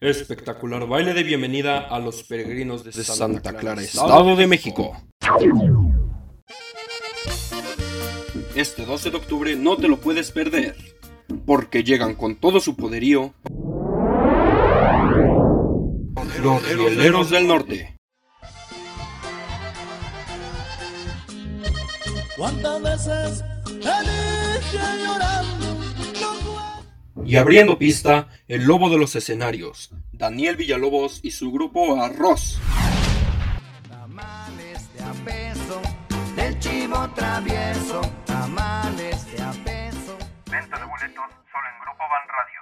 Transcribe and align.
Espectacular 0.00 0.86
baile 0.86 1.14
de 1.14 1.22
bienvenida 1.22 1.78
a 1.78 1.98
los 1.98 2.24
peregrinos 2.24 2.84
de, 2.84 2.90
de 2.90 3.04
Santa, 3.04 3.14
Santa 3.14 3.50
Clara, 3.50 3.60
Clara, 3.60 3.82
Estado 3.82 4.36
de 4.36 4.46
México. 4.46 4.96
Este 8.54 8.84
12 8.84 9.10
de 9.10 9.16
octubre 9.16 9.56
no 9.56 9.76
te 9.76 9.88
lo 9.88 9.98
puedes 10.00 10.30
perder, 10.30 10.76
porque 11.46 11.84
llegan 11.84 12.14
con 12.14 12.36
todo 12.36 12.60
su 12.60 12.76
poderío 12.76 13.34
los 16.42 16.68
Rieleros 16.68 17.30
del 17.30 17.46
Norte. 17.46 17.96
¿Cuántas 22.36 22.82
veces 22.82 23.44
y 27.24 27.36
abriendo 27.36 27.78
pista, 27.78 28.28
el 28.48 28.64
lobo 28.64 28.90
de 28.90 28.98
los 28.98 29.16
escenarios, 29.16 29.90
Daniel 30.12 30.56
Villalobos 30.56 31.20
y 31.22 31.30
su 31.30 31.50
grupo 31.50 32.00
Arroz. 32.00 32.60
Venta 40.50 40.78
de 40.78 40.84
boletos 40.84 41.24
solo 41.50 41.66
en 41.66 41.80
Grupo 41.80 42.04
Van 42.10 42.28
Radio. 42.28 42.53